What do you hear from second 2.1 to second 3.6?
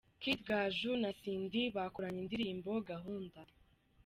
indirimbo 'Gahunda'.